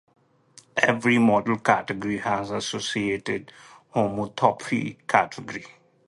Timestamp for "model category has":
1.19-2.49